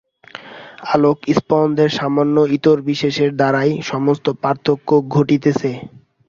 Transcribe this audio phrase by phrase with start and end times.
[0.91, 5.71] আলোক-স্পন্দনের সামান্য ইতরবিশেষের দ্বারাই সমস্ত পার্থক্য ঘটিতেছে।